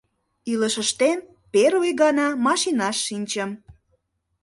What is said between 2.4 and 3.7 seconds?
машинаш шинчым.